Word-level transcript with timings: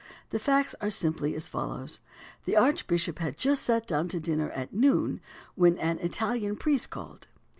The 0.31 0.39
facts 0.39 0.73
are 0.81 0.89
simply 0.89 1.35
as 1.35 1.47
follows: 1.47 1.99
the 2.45 2.55
archbishop 2.57 3.19
had 3.19 3.37
just 3.37 3.61
sat 3.61 3.85
down 3.85 4.07
to 4.07 4.19
dinner 4.19 4.49
at 4.49 4.73
noon 4.73 5.21
when 5.53 5.77
an 5.77 5.99
Italian 5.99 6.55
priest 6.55 6.89
called. 6.89 7.27